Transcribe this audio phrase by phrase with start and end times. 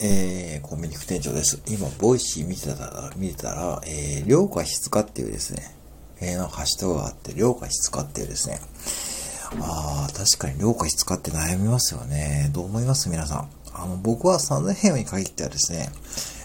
[0.00, 1.60] えー、コンビニ副店長です。
[1.68, 5.74] 今、 Voicy 見てたら、見てたら、えー、量か質かっていうですね、
[6.20, 8.60] えー、なんかハッシュタグがあって、量か質かっていうですね、
[9.60, 12.50] ああ、確かに量か質かって悩みますよね。
[12.52, 13.08] どう思います？
[13.08, 13.50] 皆さん。
[13.72, 15.90] あの、僕はスタンド FM に限ってはですね、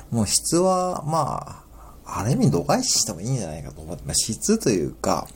[0.09, 1.63] もう質は、ま
[2.05, 5.27] あ、ある意味度外視してもいいんじゃないかと思って、まあ、質というか、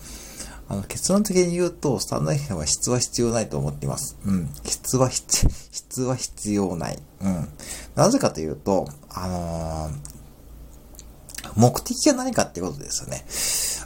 [0.70, 4.18] あの、結論的に言うと、スタンド FM は質は必要ないと思っています。
[4.25, 4.49] うん。
[4.65, 6.99] 質は必、質は必要ない。
[7.21, 7.49] うん。
[7.98, 13.25] なぜかというと、あのー、目的が何かってことですよね。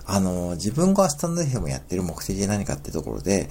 [0.05, 3.49] あのー、自分がスタンド FM やってる目的が何かってところで、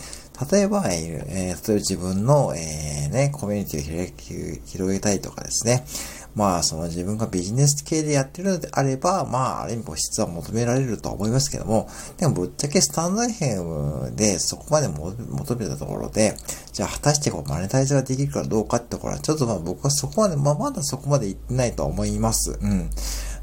[0.53, 5.87] 例えば、えー、例えば自分の、えー、ね、コミュニティを広げたいとかですね。
[6.35, 16.35] まあ、その自分がビジネス系でやってるのであれば、まあ、ある意味こう質は求められるとは思いますけども、でもぶっちゃけスタンド FM でそこまで求めたところで、
[16.73, 22.59] じゃあ果たしてこうマネタイズができるかどうかってところは、ちょっとまあ僕はそこまで、まあまだそこまで行ってないとは思います。
[22.61, 22.91] うん。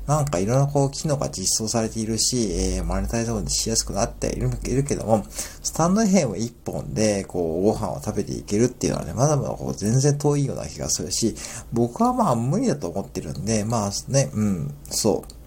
[0.08, 4.50] なんかいろんなこう機能が実装されているし、えー、マネタイズもしやすくなっている
[4.84, 11.36] けども、スタンド FM 一本でこうご飯を食べていけるっていうのはね、まだまだこう全然遠いような気がするし、
[11.74, 15.38] 僕はまあ無理だと思ってるんで、まあね、うん、そう。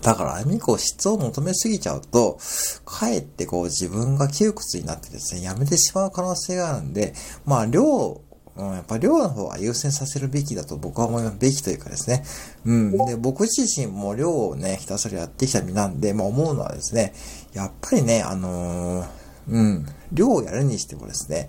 [0.00, 2.38] だから、あみこう質を求めすぎちゃうと、
[2.86, 8.20] かえってこう自分が窮屈になってですね、やめてしまう可能性があるんで、まあ量
[8.56, 11.36] うん、やっぱ量の方は優先させるべきだと僕は思います。
[11.38, 12.24] べきというかですね。
[12.64, 13.06] うん。
[13.06, 17.12] で、僕自身も量をね、ひたすらやってきた身なんで、まあ思うのはですね、
[17.52, 19.06] やっぱりね、あのー、
[19.48, 21.48] うん、量をやるにしてもですね、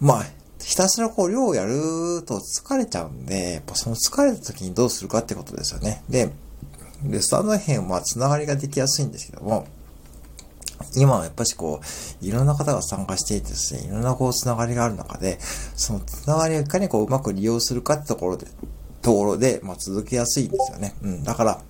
[0.00, 0.26] まあ、
[0.58, 6.02] ひたすらこう量をやると疲れちゃうんで、やっぱその疲れた時にどうするかってことですよね。
[6.08, 6.30] で、
[7.02, 9.66] で、スタンド編はつながりができやすいんですけども、
[10.96, 18.46] 今はやっぱしこう、いろんな方が参加していてですね、いろんなこう、つながりがある中で、そのつながりをいかにこう、うまく利用するかってところで、
[19.02, 20.94] ところで、まあ、続けやすいんですよね。
[21.02, 21.24] うん。
[21.24, 21.62] だから、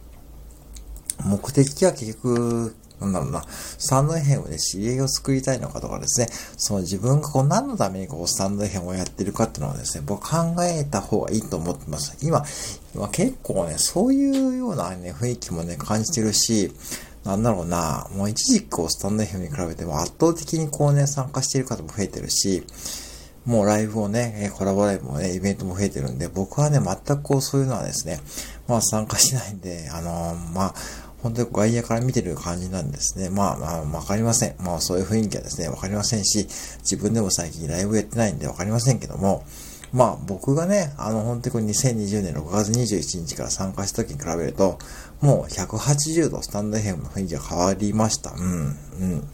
[1.24, 12.16] 目的は結局、なんだろうな、スタンド FM で知り合いを作りたいのかとかですね、その自分がこう何のためにこうスタンド FM をやってるかっていうのはですね、僕考えた方がいいと思ってます。
[12.22, 12.44] 今、
[12.94, 16.72] 今結構ね、そういうようなね、雰囲気もね、感じてるし、
[17.24, 22.64] なんだろうな、もう一時期こう、スタンド FM に比べても圧倒的にこうね、参加している方も増えてるし、
[23.44, 28.20] もうライブをね、コラボライブもね、イベントも増えてるんで、僕はね、全くこう、そういうのはですね、
[28.68, 30.74] まあ参加しないんで、あのー、まあ、
[31.22, 33.28] 本当に外野から見てる感じなんですね。
[33.28, 34.54] まあまあ、わかりません。
[34.58, 36.46] まあそういう雰囲気はですね、わかりませんし、
[36.80, 39.44] 自分でも最近ライブやってないんでわかりませんけども、
[39.92, 44.78] まあ僕がね、あの本当に2020年6月21日から参加した時に比べると、
[45.20, 48.30] もう180度スタンド FM の雰囲気が変わりました。
[48.32, 49.28] うん、うん。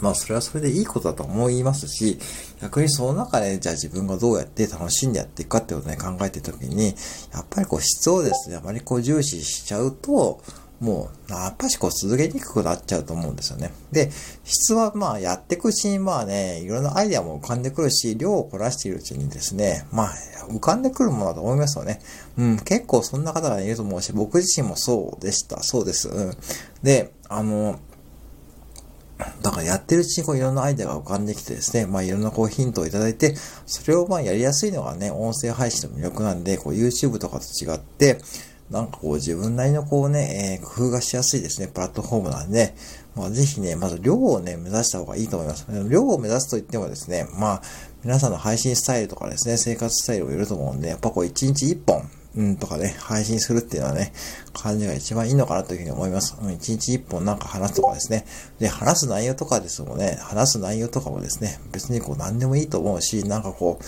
[0.00, 2.18] まあそれはそれでいいことだと思いますし、
[2.60, 6.94] 逆にその中でじゃあ自分がどうやって楽しんでやっていくかってことをね考えてるときに、
[7.32, 10.40] やっぱりこう質をですね、あまりこう重視しちゃうと、
[10.80, 13.72] もう、やっぱしこう続けにくくなっちゃうと思うんですよね。
[13.92, 14.10] で、
[14.44, 20.14] 質はまあやっていくうちにまあね、いろんなアイデアも浮かんでくるし、量を凝らしているうちにですね、まあ
[20.48, 22.00] 浮かんでくるものだと思いますよね。
[22.36, 25.62] うん、結構そんな方がいると思うし、僕自身もそうでした。
[25.62, 26.08] そうです。
[26.08, 26.36] うん。
[26.82, 27.78] で、あの、
[29.42, 33.36] だからやってるうちにこういろんなアイデアが浮かんできてですね、まあいろんなこうヒントをいただいて、
[33.66, 38.18] それをまあやりやすいのがね、音声配信の魅力なんで、こう YouTube とかと違って、
[38.70, 42.74] なんかこう自分なりのこうね、えー、工夫がしやすいですね、プラットフォームなんで、
[43.14, 45.66] まあぜひね、まず量をね、目指した方がいいと思います。
[45.88, 47.62] 量を目指すと言ってもですね、まあ、
[48.02, 54.12] 皆さんの配信スタイルとかですね、生活スタイルもいると思うんで、やっぱこう1日1本、うんとかね、配信するっていうのはね、
[54.52, 56.36] 感じが一番いいのかなというふうに思います。
[56.40, 58.26] うん、1日1本なんか話すとかですね。
[58.58, 63.84] で、話す内容とかですもんね、話す内容とかもですね、別にこう何でもいいと思うし、なんかこう、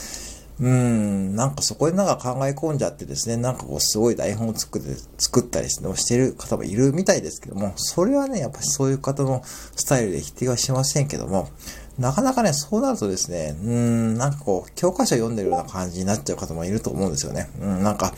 [0.59, 11.51] うん、なんかそこでなんか考え込んじゃってですね、なんかこうすごい台本を作って、作ったりしてる方もいるみたいですけども、それはね、やっぱりそういう方のスタイルで否定はしませんけども、
[11.99, 17.51] なかなかね、そうなるとですね、うん、なんかこう、教科書読んでるような感じになっちゃう方もいると思うんですよね。
[17.61, 18.15] うん、なんか、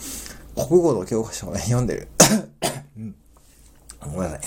[0.55, 2.07] 国語の教科書をね、読んでる。
[2.97, 3.15] うん、
[4.01, 4.39] ごめんなさい。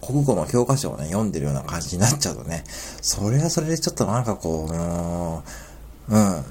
[0.00, 2.64] 国語の教科書をね、読んでるような感じになっちゃうとね、
[3.02, 6.44] それはそれでちょっとなんかこう、うん、うん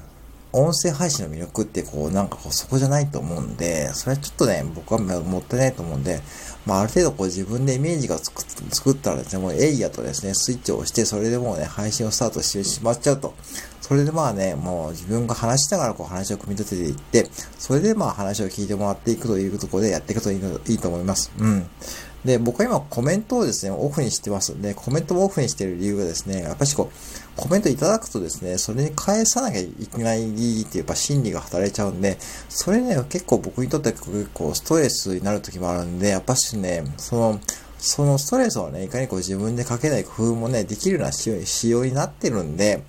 [0.54, 6.20] 音声配信の魅力ってこう、なんかこう、そこじゃないと思うんで、それはちょっとね、僕はもったいないと思うんで、
[6.64, 13.34] まあ、ある程度こう自分でイメージが作作ったらですね、もうエイヤとですね、スイッチを押して、それでもうね、配信をスタートしてしまっちゃうと。
[13.80, 17.28] それでまあね、もう自分が話しながらこう話を組み立てていって、
[17.58, 21.32] それでまあ話を聞いてもらっていくというところでやっていくといいのいいと思います。
[21.38, 21.66] うん。
[22.24, 32.16] で、僕は今コメントをですね、オフにしてますんで、コメントもオフにしてる理由がですね、やっぱしこう、コメントいただくとですね、それに返さなきゃいけないっていうか心理が働いちゃうんで、
[32.48, 37.40] それね、結構僕にとって結構ストレスになる時もあるんで、やっぱしね、その、
[37.78, 42.82] そのストレスをね、いかにこう自分でかけない工夫もね、できるような仕様になってるんで、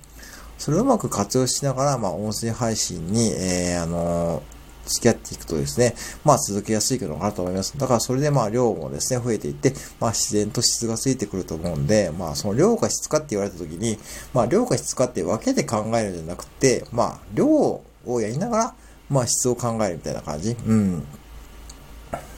[0.56, 4.55] それをうまく活用しながら、まあ、音声配信に、えー、あのー
[4.86, 5.94] 付き合っていくとですね、
[6.24, 7.76] まあ続けやすいのかなと思います。
[7.78, 13.98] だからそれでまあ量もですね、増えていって、まあ自然と質がついてくると思うんで、まあその量か質かって言われた時に、
[14.32, 18.74] まあ量か質かって分けて考えるんじゃなくて、まあ量をやりながら、
[19.10, 20.56] まあ質を考えるみたいな感じ。
[20.66, 21.06] うん。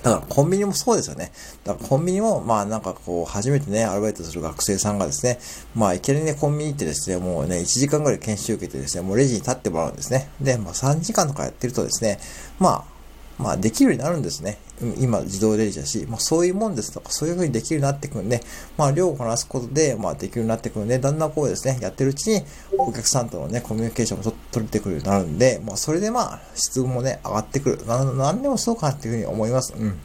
[0.02, 1.32] だからコンビニもそうですよね。
[1.64, 5.38] だからコンビニも、まあなんかこう、初めてね、アルバイトする学生さんがですね、
[5.74, 10.30] まあいきなりね、コンビニってですね、もうね、1時間ぐらい研修受けてですね、もうレジに立ってもらうんですね。
[10.40, 12.20] で、まあ3時間とかやってるとですね、
[12.58, 12.98] まあ、
[13.38, 14.58] まあ、できるようになるんですね。
[14.98, 18.40] 今、自動レジだし、まあ、そういうもんですとか、そういうふうにできるようになってくるんで、
[18.76, 22.42] まあ、量をこなすことで、まあ、できるようになってくるんで、だんだんこうですね、やってるうちに、
[22.76, 27.86] お客さんとのね、コミュニケーションも取れてくるようになるんで、まあ、それでまあ、質もね、上がってくる。
[27.86, 29.74] な、なんでもそうかなっていうふうに思います。
[29.76, 29.98] うん。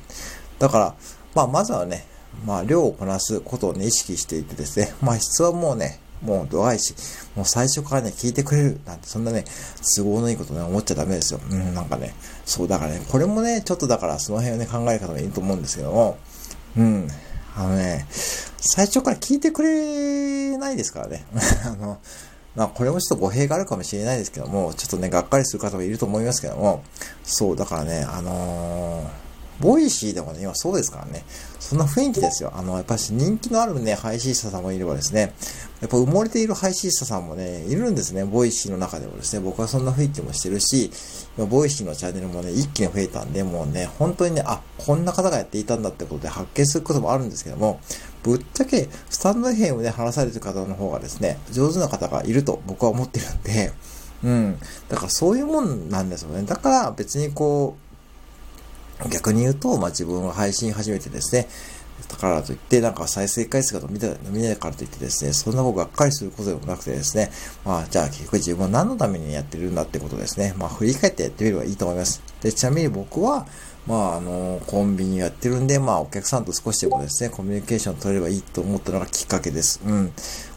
[0.59, 0.95] だから、
[1.35, 2.05] まあ、まずはね、
[2.45, 6.93] まあ、量をこなすことをね、意識していてですね、まあ、質はもうね、もう度外視、
[7.35, 9.45] もう最初からね、聞いてくれるなんて、そんなね、
[9.95, 11.39] 都合のいいことね、思っちゃダメですよ。
[11.49, 12.15] うん、なんかね、
[12.45, 16.17] そう、だからね、これもね、ちょっとだからその辺をね、考える方がいいと思うんですけども、
[16.77, 17.07] うん、
[17.55, 21.25] あのね、最初から聞いてくれないですからね。
[21.65, 21.99] あの、
[22.55, 26.83] まあ、これもちょっと語弊があるかもしれないですけども、ちょっとね、がっかりする方もいると思いますけども、
[27.23, 29.22] そう、だからね、あのー
[29.63, 31.23] Voicy でもね、今そうですからね。
[31.57, 32.51] そんな雰囲気ですよ。
[32.53, 35.33] あの、やっぱし人気のあるね、配信者さんもいればですね、
[35.79, 38.25] やっぱ埋もれている配信者さんもね、いるんですね。
[38.25, 40.91] Voicy の中でもですね、僕はそんな雰囲気もしてるし、
[41.37, 47.79] Voicy のチャンネルもね、一気に増えたんで、もうね、本当にね、あ、こんな方がやっていたんだってことで発見することもあるんですけども、
[48.21, 53.71] ぶっちゃけ、スタンド FM で話されてる方の方がですね、上手な方がいると僕は思ってるんで、
[54.23, 54.59] うん。
[54.89, 56.43] だからそういうもんなんですよね。
[56.43, 57.82] だから別にこう、
[59.09, 61.47] 逆に言うと、まあ、自分が配信始めてですね、
[62.09, 67.31] だからといって、なんか再生回数が伸びない伸びないからといってですね、そんなことがっかりすることでもなくてですね、
[67.65, 70.53] まあ、じゃあ結局自分は何のためにやってるんだってことですね。
[70.57, 72.21] まあ、振り返ってやってみればいいと思います。
[72.41, 73.45] で、ちなみに僕は、
[73.87, 79.81] まあ、あの、コンビニやってるんで、まあ、お客さんと少しでもですね、コミュニケーション取れればいいと思ったのがきっかけです。
[79.85, 80.13] うん。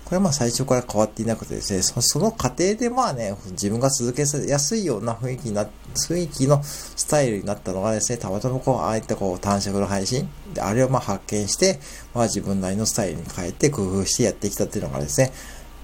[0.06, 11.80] これはまあ最初から変わっていなくてですね、そその過程でまあね、自分が続けやすいような雰囲気にな、雰囲気のスタイルになったのがですね、たまたまこう、ああいったこう、短尺の配信、であれをまあ発見して、
[12.14, 15.32] まあ自分なりのスタイルに変えて工夫してやってきたっていうのがですね、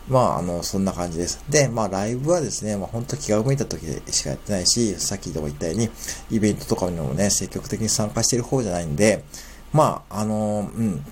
[0.09, 1.45] まあ、あの、そんな感じです。
[1.49, 5.91] で、まあ、ライブはですね、まあ、本当気が向いた時でしかやってないし、さっきでも言ったように、
[6.31, 9.25] イベントとかにもね、積極的に参加してる方じゃないんで、
[9.73, 11.05] まあ、あの、うん、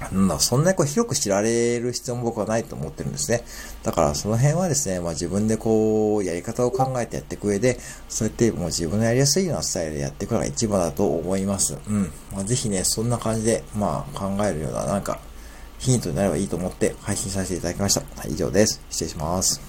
[0.00, 3.44] なんだ、そんなにこう広く知られる必要も僕はないと思ってるんですね。
[3.82, 7.78] だからその辺はですね、まあ自分でこう、やり方を考えてやっていく上で、
[8.08, 11.76] そうやってもう自分のやりやすいようなスタイルでやっていくのが一番だと思います。
[11.88, 12.12] うん。
[12.32, 15.20] まあぜひね、そんな感じで、まあ考えるようななんか、
[15.78, 18.00] ヒントになればいいと思って配信させていただきました。
[18.00, 18.80] はい、以上です。
[18.90, 19.67] 失礼します。